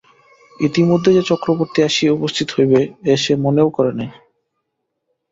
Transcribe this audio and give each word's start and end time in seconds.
ইতিমধ্যে 0.59 1.09
যে 1.13 1.23
চক্রবর্তী 1.23 1.79
আসিয়া 1.81 2.11
উপস্থিত 2.13 2.47
হইবে 2.55 2.79
এ 3.05 3.15
সে 3.23 3.33
মনেও 3.35 3.69
করে 3.69 3.91
নাই। 3.93 4.09